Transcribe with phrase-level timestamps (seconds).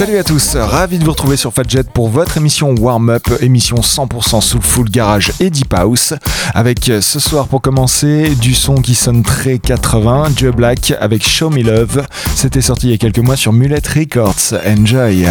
[0.00, 3.76] Salut à tous, ravi de vous retrouver sur Fadjet pour votre émission Warm Up, émission
[3.76, 6.14] 100% Soulful Garage et Deep House.
[6.54, 11.28] Avec euh, ce soir pour commencer du son qui sonne très 80, Joe Black avec
[11.28, 12.06] Show Me Love.
[12.34, 14.54] C'était sorti il y a quelques mois sur Mullet Records.
[14.66, 15.26] Enjoy!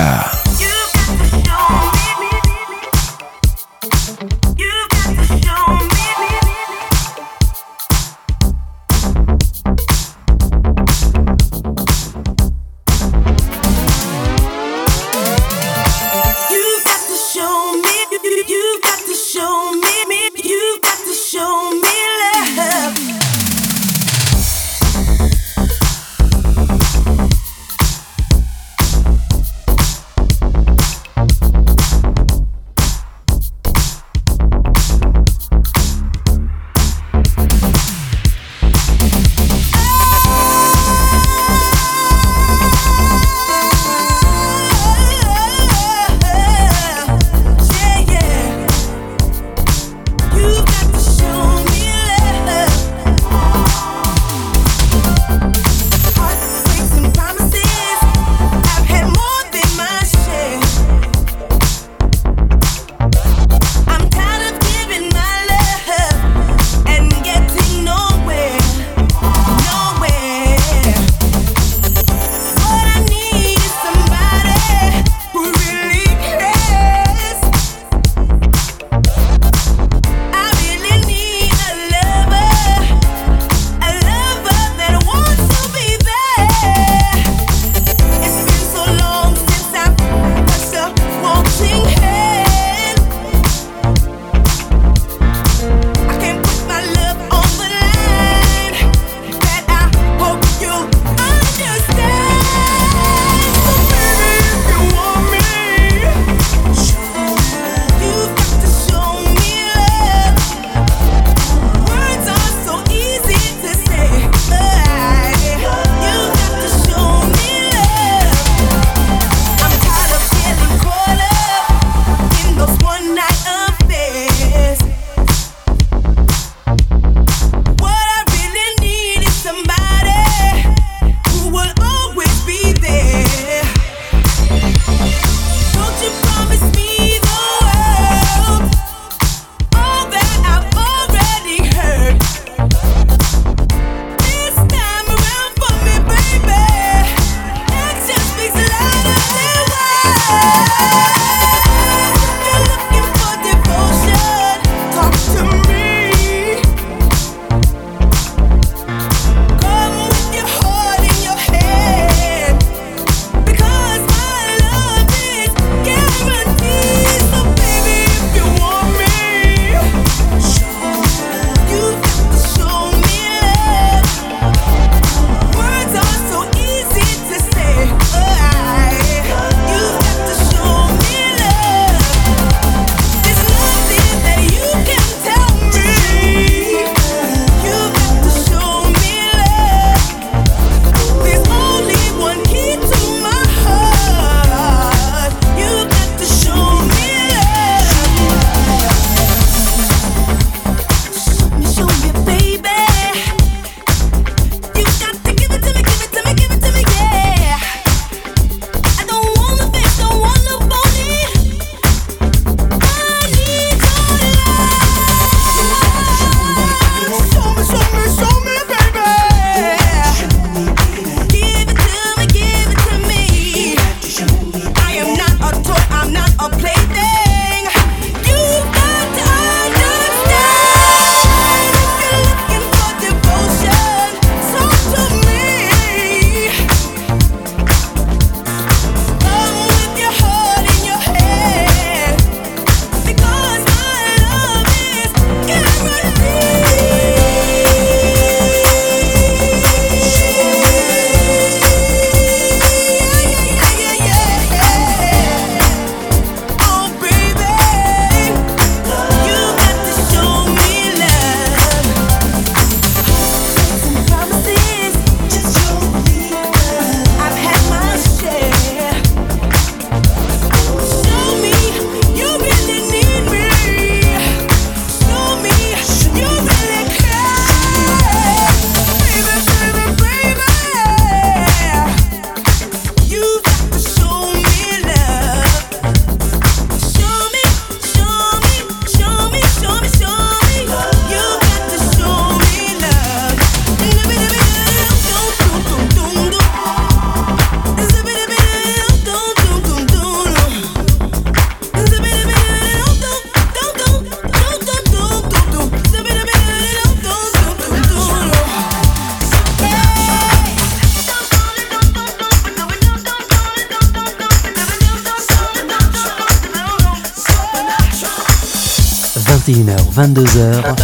[320.14, 320.79] 22h,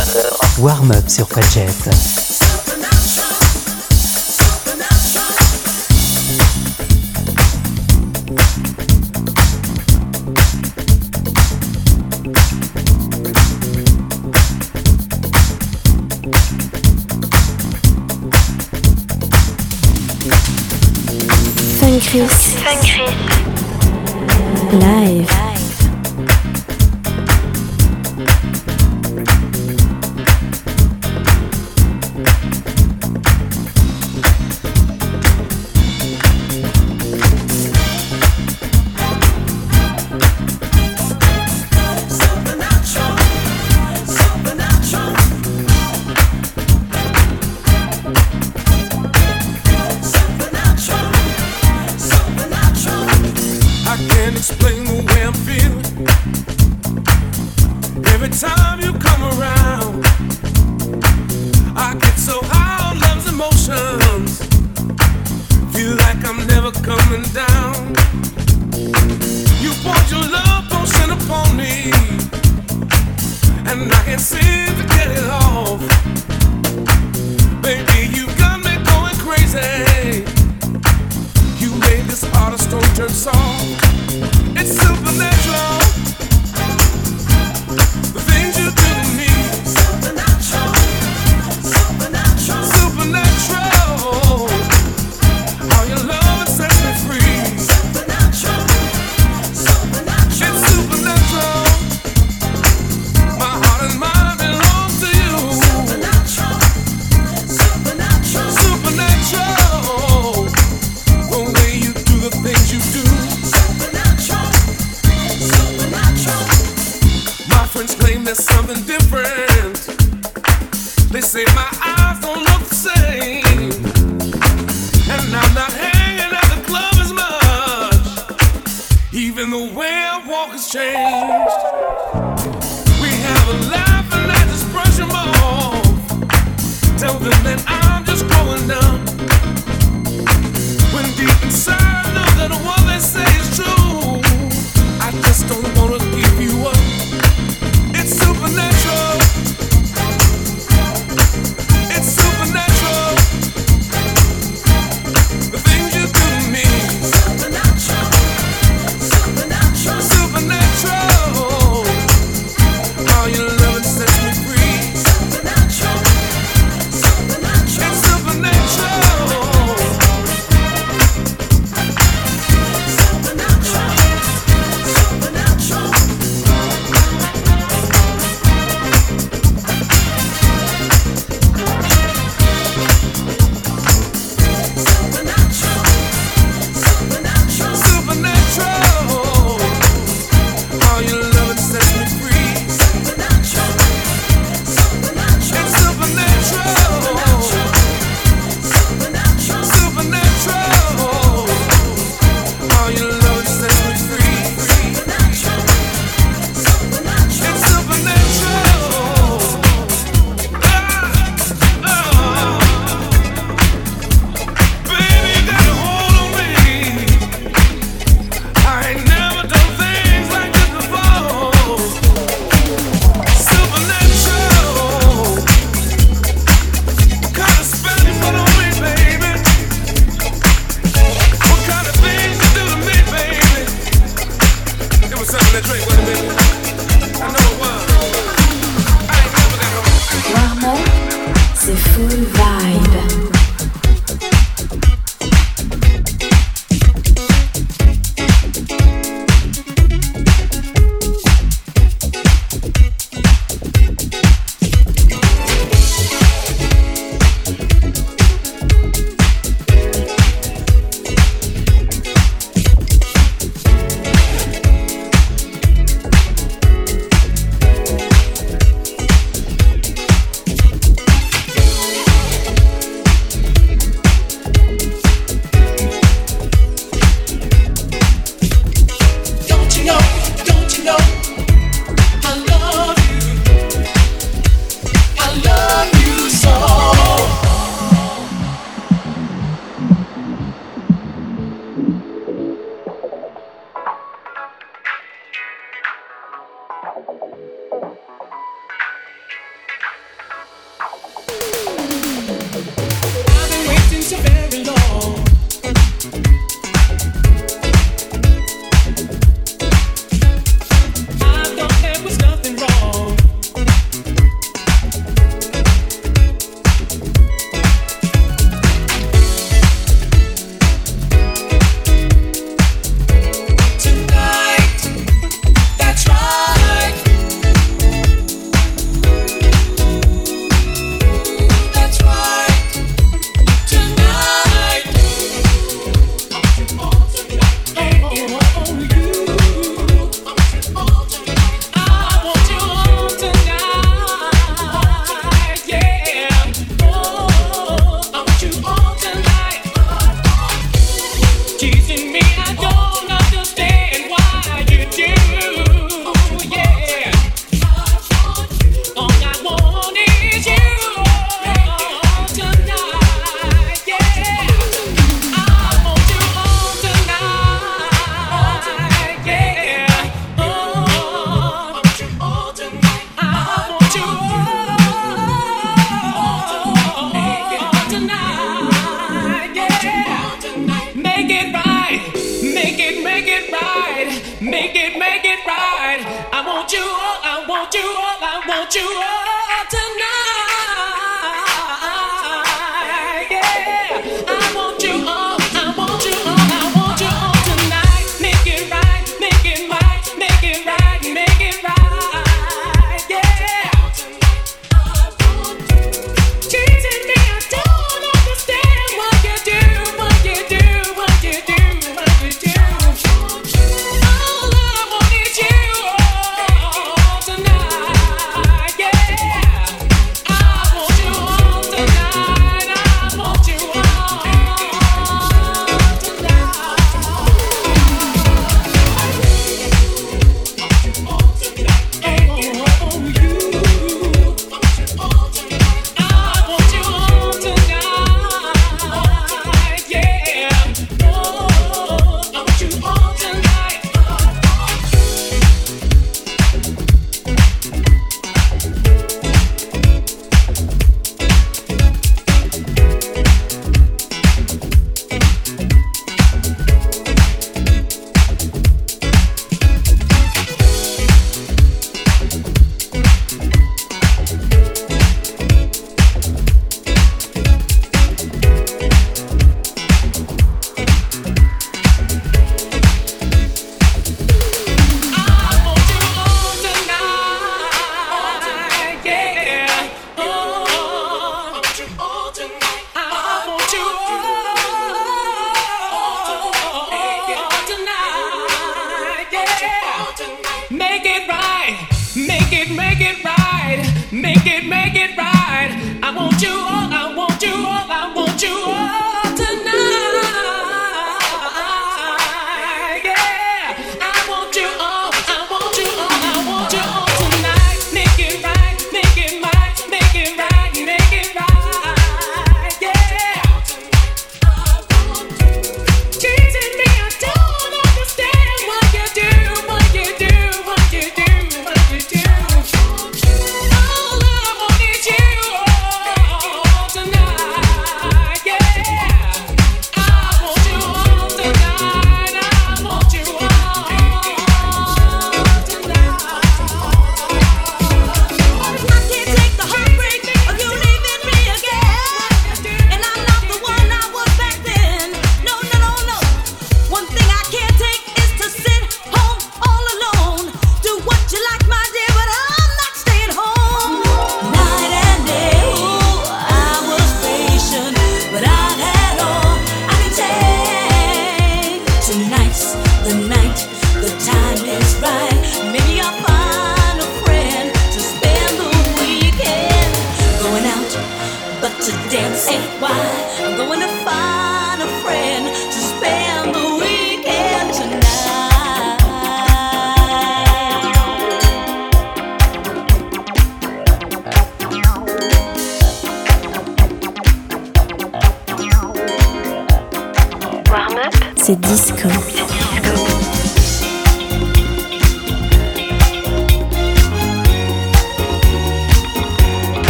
[66.47, 67.95] never coming down.
[69.62, 70.69] You poured your love
[71.56, 71.92] me,
[73.69, 75.80] and I can't seem to get it off.
[77.62, 80.24] Baby, you got me going crazy.
[81.63, 83.09] You made this heart of stone turn.
[84.57, 85.35] It's simple.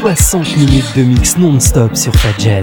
[0.00, 2.60] 60 minutes de mix non-stop sur Fadjet.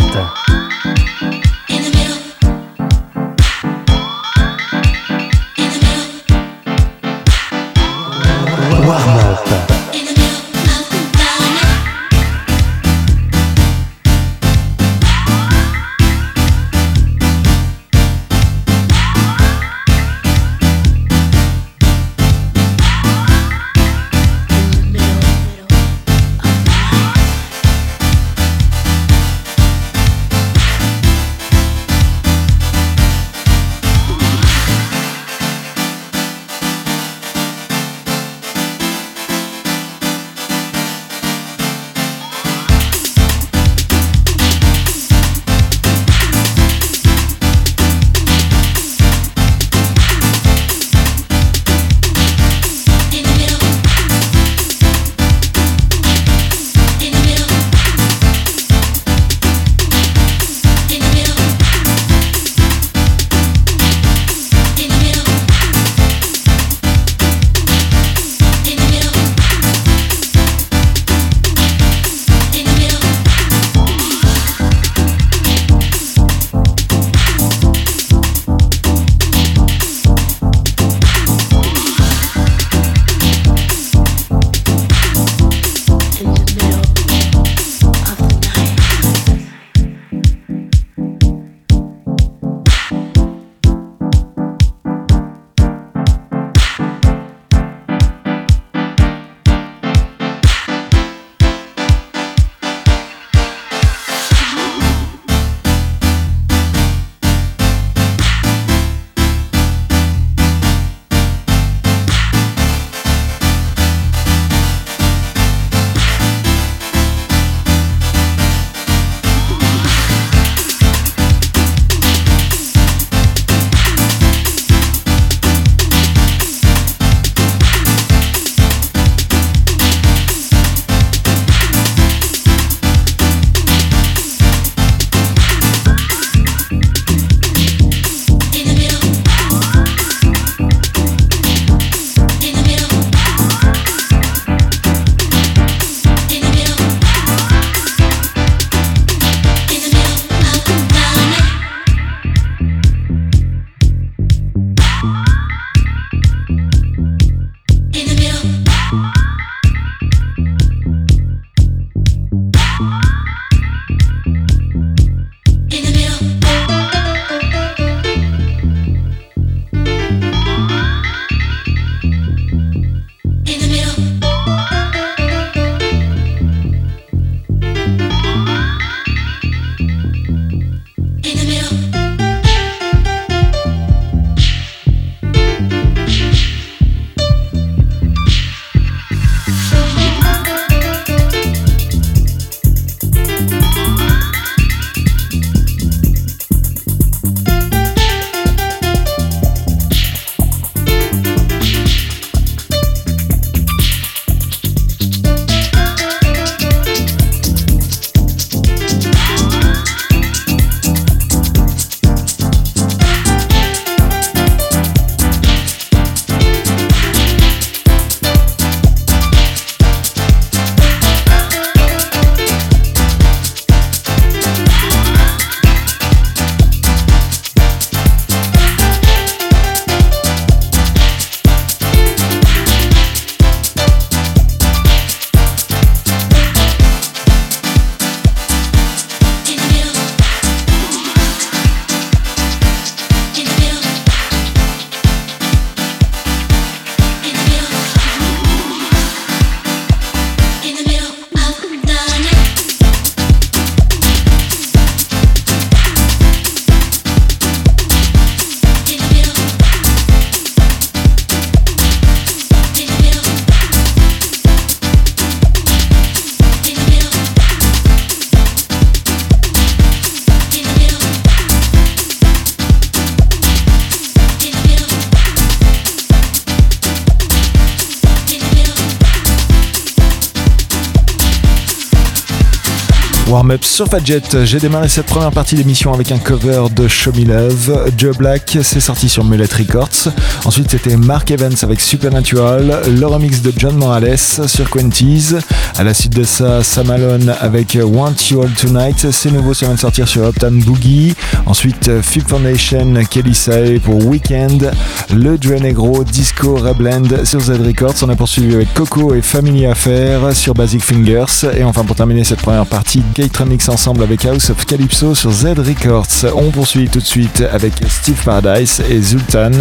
[283.61, 284.21] Sur Fadjet.
[284.45, 287.91] J'ai démarré cette première partie d'émission avec un cover de Show Me Love.
[287.97, 290.11] Joe Black, c'est sorti sur Mullet Records.
[290.45, 292.81] Ensuite, c'était Mark Evans avec Supernatural.
[292.87, 295.35] Le remix de John Morales sur Quenties.
[295.75, 299.11] À la suite de ça, Sam Alone avec Want You All Tonight.
[299.11, 301.15] C'est nouveau, ça vient de sortir sur Uptown Boogie.
[301.47, 304.71] Ensuite, Fib Foundation, Kelly Say pour Weekend.
[305.13, 307.95] Le Dre Negro, Disco Reblend sur Z Records.
[308.03, 311.47] On a poursuivi avec Coco et Family Affair sur Basic Fingers.
[311.57, 315.57] Et enfin, pour terminer cette première partie, Gatronics ensemble avec House of Calypso sur Z
[315.57, 316.33] Records.
[316.35, 319.51] On poursuit tout de suite avec Steve Paradise et Zultan,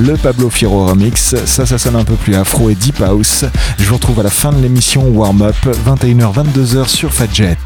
[0.00, 1.36] le Pablo Fierro remix.
[1.46, 3.44] Ça, ça sonne un peu plus afro et deep house.
[3.78, 7.56] Je vous retrouve à la fin de l'émission Warm Up, 21h-22h sur Fadjet.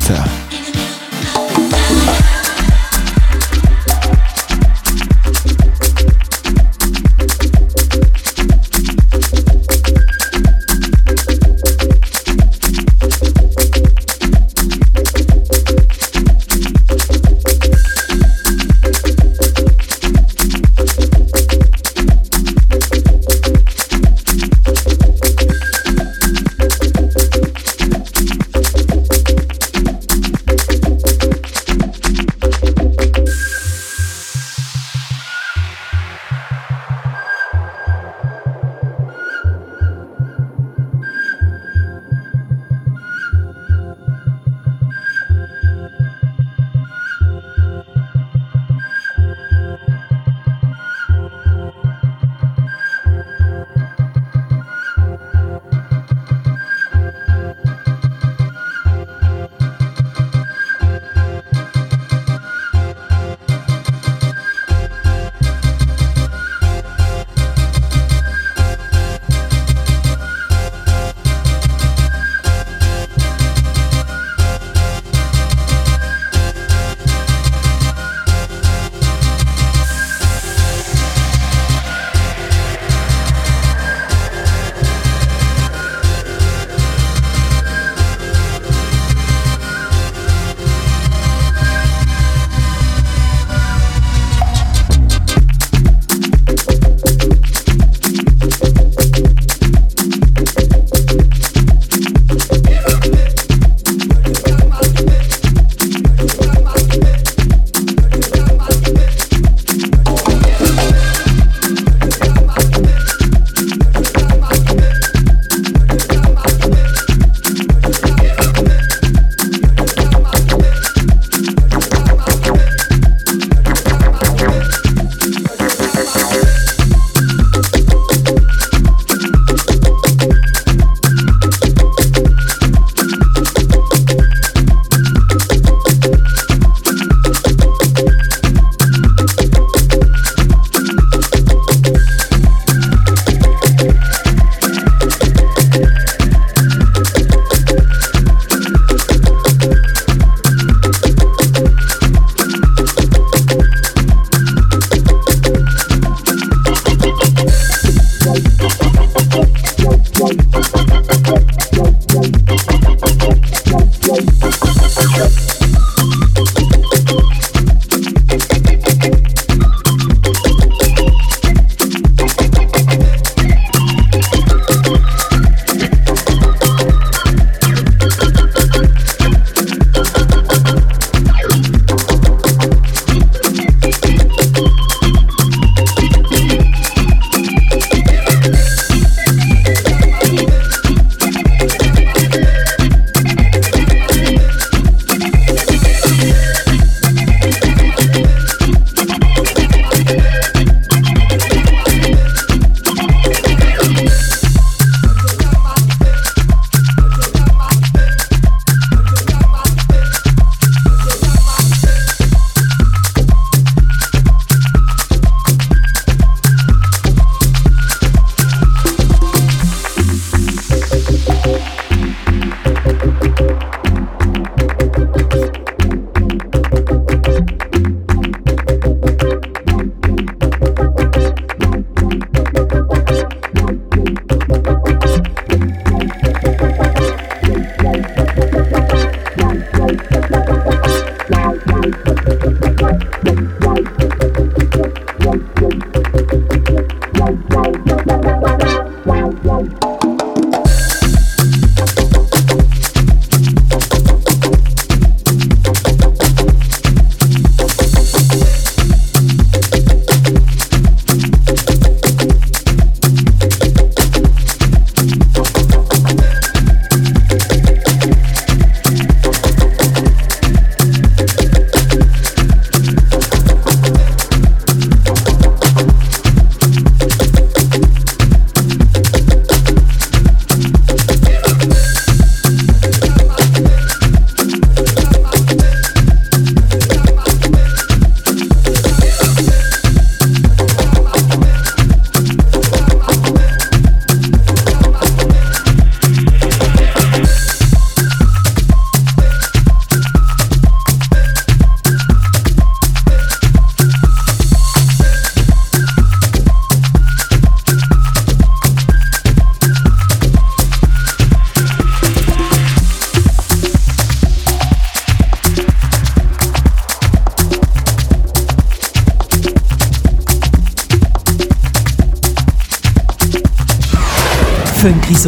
[324.87, 325.27] Fun Chris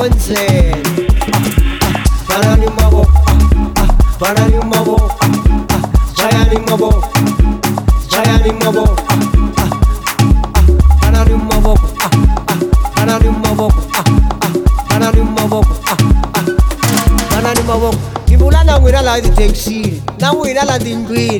[0.00, 0.32] Ponce.
[0.32, 1.94] Ah, ah, ah,
[2.28, 3.02] barani mabo,
[4.18, 4.96] barani mabo,
[6.16, 6.90] jayani mabo,
[8.08, 8.84] jayani mabo,
[11.02, 11.74] barani mabo,
[12.96, 13.68] barani mabo,
[14.88, 15.60] barani mabo,
[17.30, 17.90] barani mabo.
[18.24, 21.39] Kibulana la di taxi, na ngwirala di green.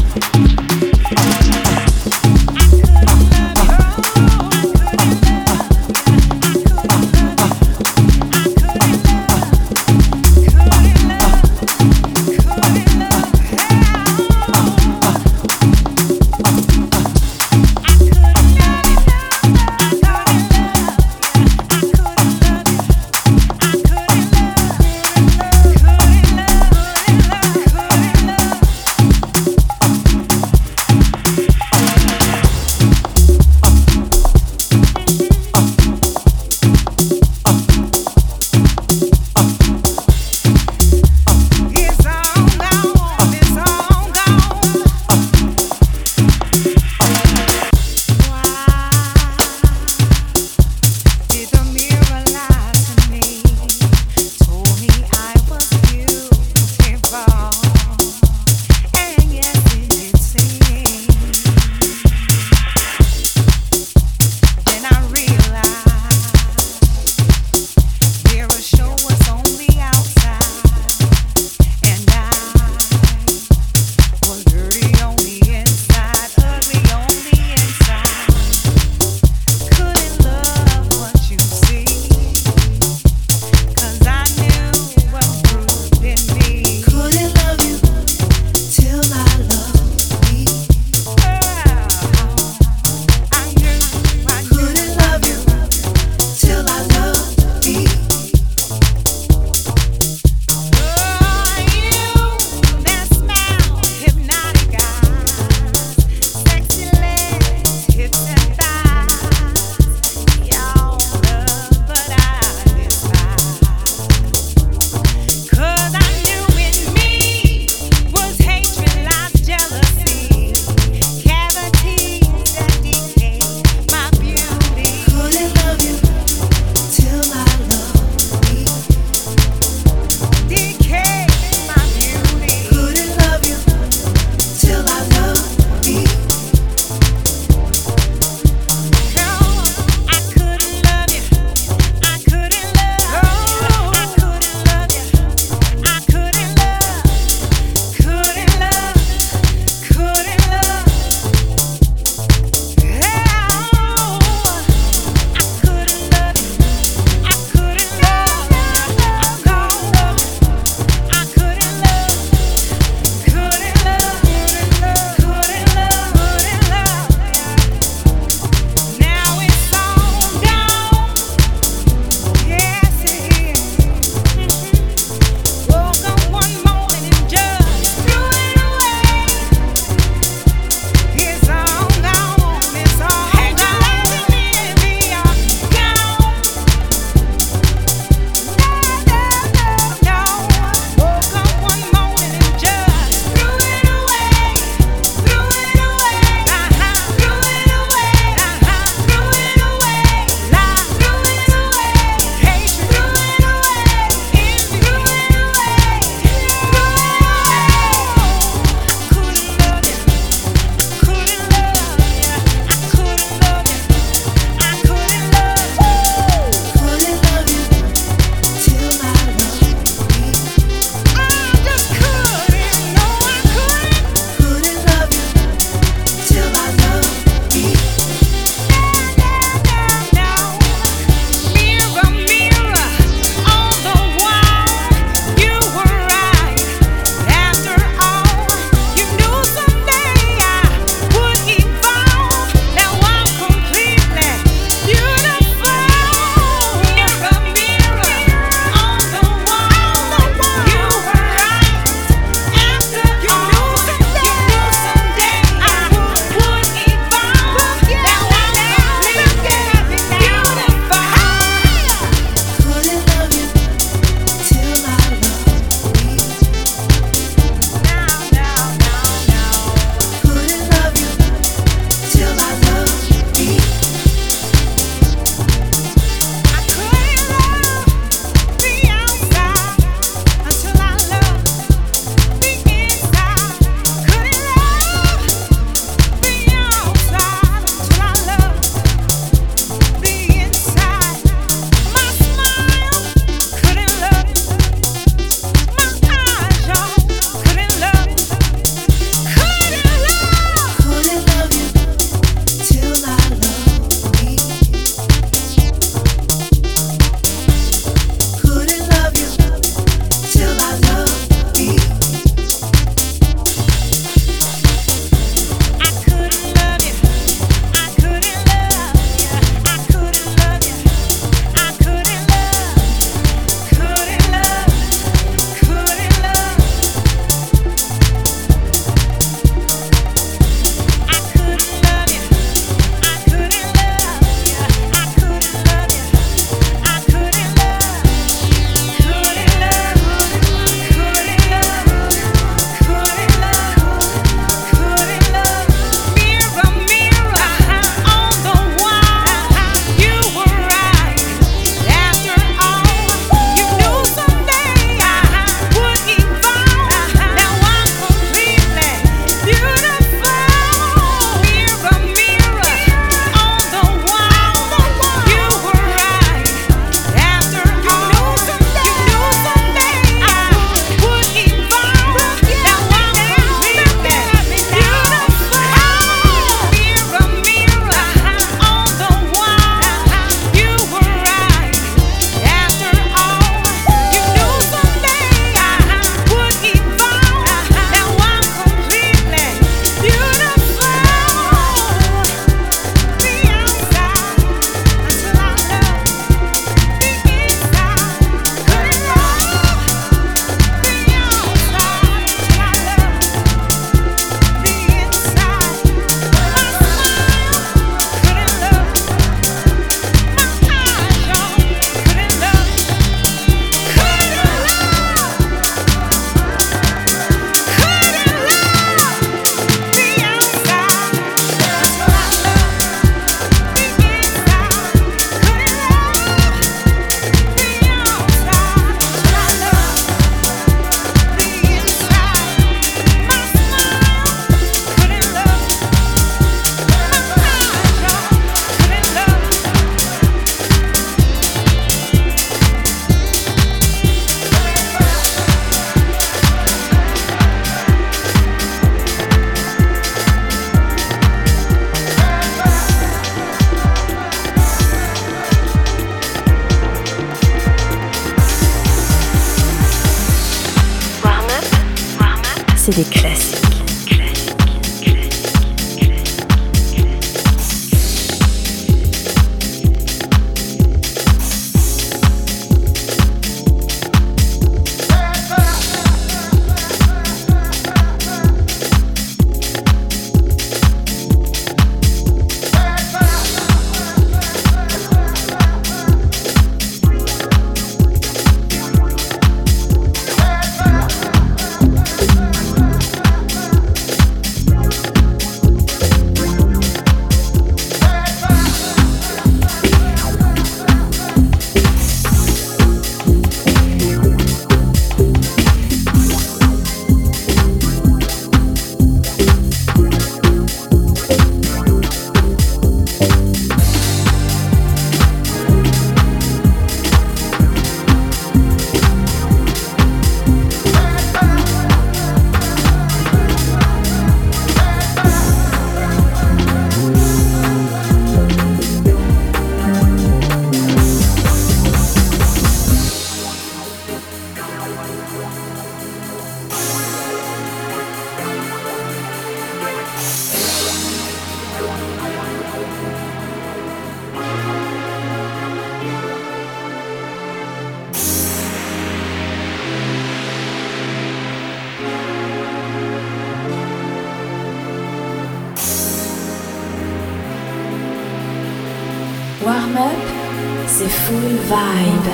[561.31, 562.27] full vibe.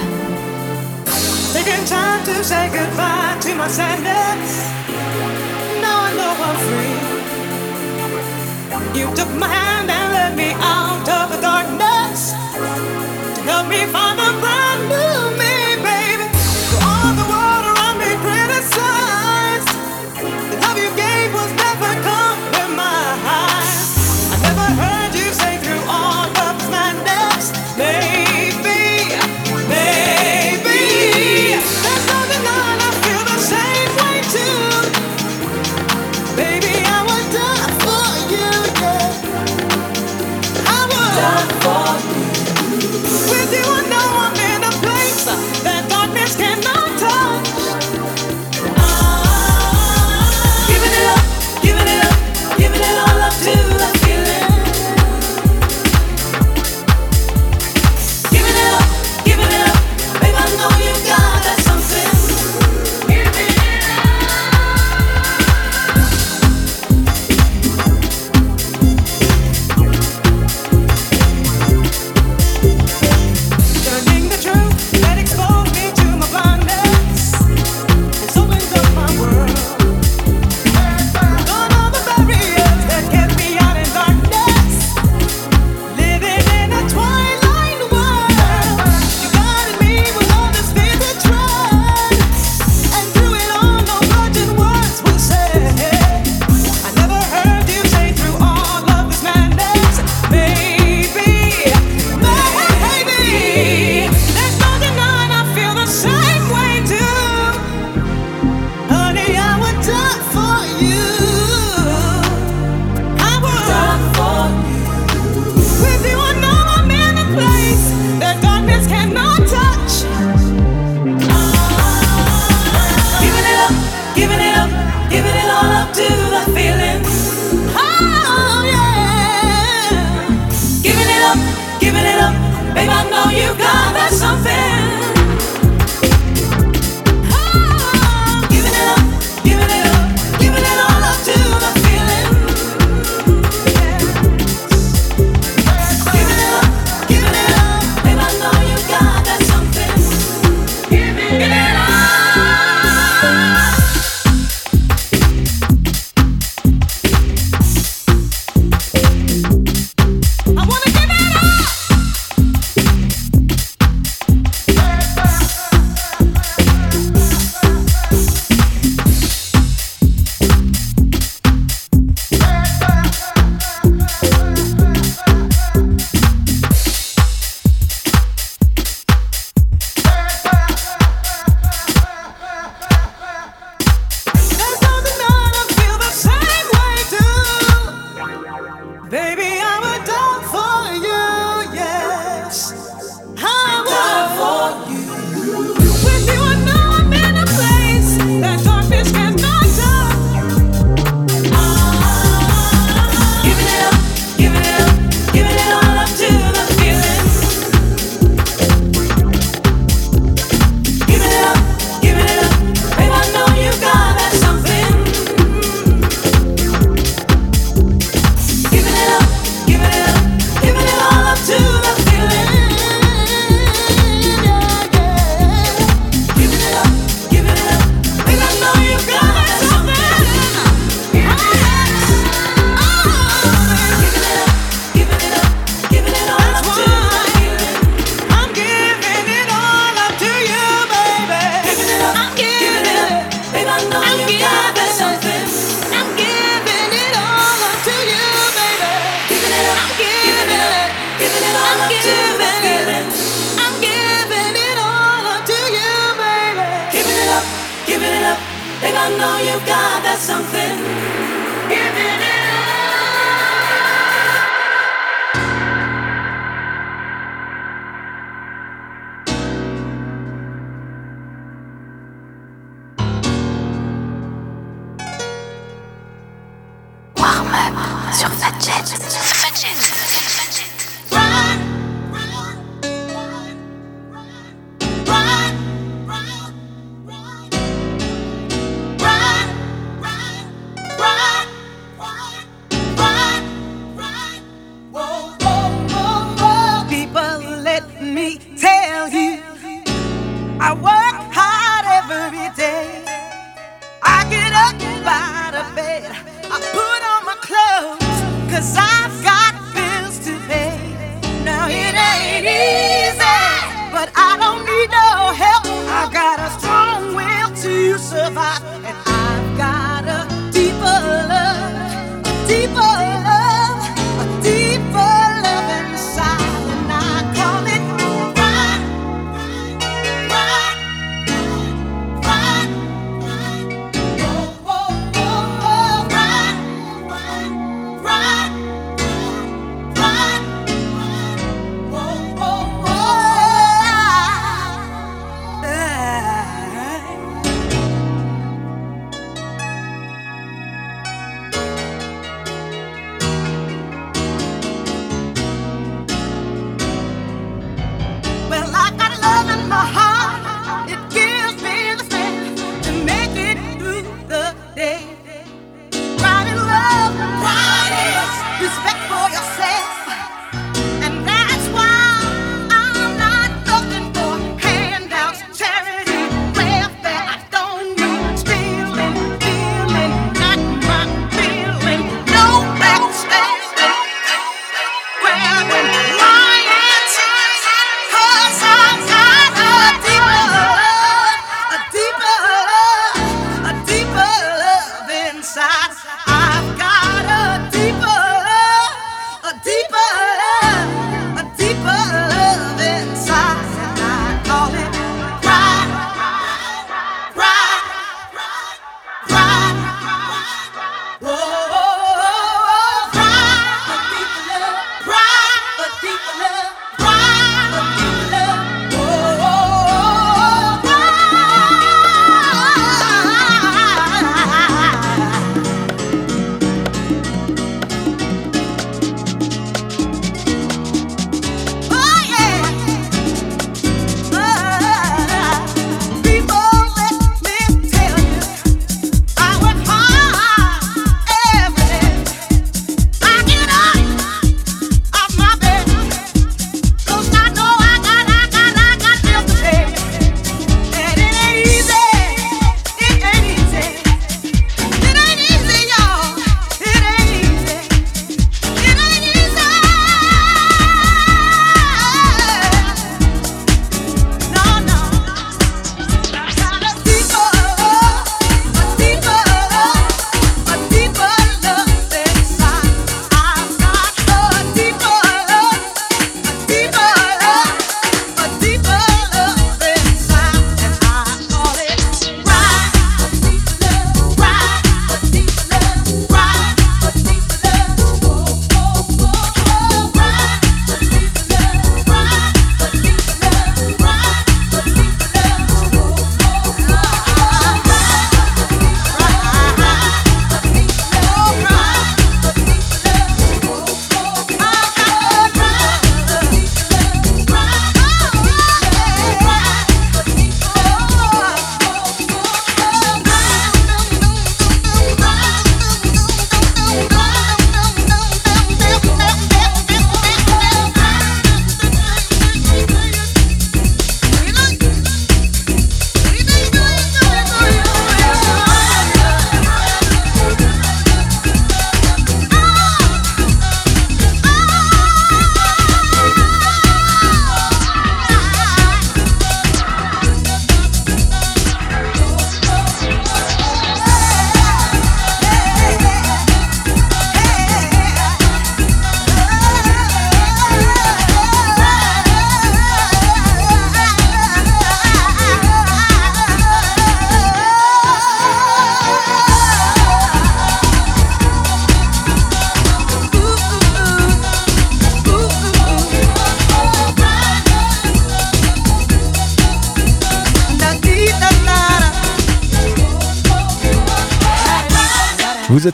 [1.53, 4.51] Taking time to say goodbye to my sadness.
[5.83, 6.97] Now I know I'm free.
[8.99, 9.76] You took my hand.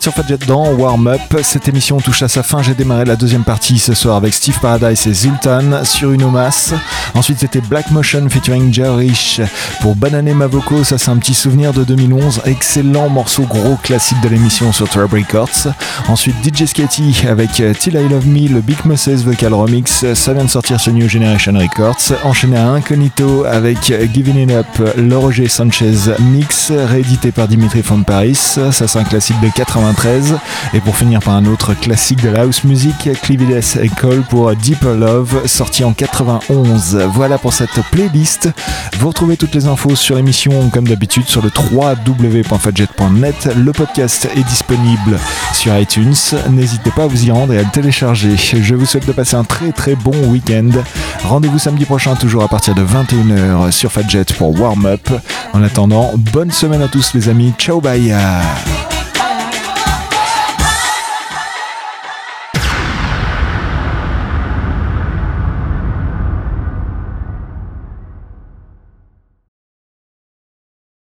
[0.02, 1.22] Sur Fadjet dans Warm Up.
[1.44, 2.62] Cette émission touche à sa fin.
[2.64, 6.74] J'ai démarré la deuxième partie ce soir avec Steve Paradise et Ziltan sur une Omas.
[7.14, 9.40] Ensuite, c'était Black Motion featuring Jarish
[9.82, 10.84] pour Bananer Mavoko.
[10.84, 12.42] Ça, c'est un petit souvenir de 2011.
[12.46, 15.74] Excellent morceau, gros classique de l'émission sur Trap Records.
[16.08, 20.06] Ensuite, DJ Sketty avec Till I Love Me, le Big Moses Vocal Remix.
[20.14, 22.18] Ça vient de sortir sur New Generation Records.
[22.24, 28.02] Enchaîné à Incognito avec Giving It Up, le Roger Sanchez Mix, réédité par Dimitri von
[28.02, 28.36] Paris.
[28.36, 29.50] Ça, c'est un classique de
[29.84, 30.36] 93.
[30.74, 34.56] Et pour finir par un autre classique de la house music, Clivides et Cole pour
[34.56, 36.96] Deeper Love, sorti en 91.
[37.14, 38.50] Voilà pour cette playlist.
[39.00, 43.50] Vous retrouvez toutes les infos sur l'émission comme d'habitude sur le www.fadjet.net.
[43.58, 45.20] Le podcast est disponible
[45.54, 46.16] sur iTunes.
[46.50, 48.36] N'hésitez pas à vous y rendre et à le télécharger.
[48.38, 50.70] Je vous souhaite de passer un très très bon week-end.
[51.24, 55.10] Rendez-vous samedi prochain, toujours à partir de 21h sur Fadjet pour Warm Up.
[55.54, 57.54] En attendant, bonne semaine à tous les amis.
[57.58, 58.14] Ciao, bye.